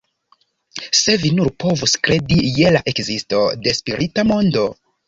[0.99, 4.71] Se vi nur povus kredi je la ekzisto de spirita mondo!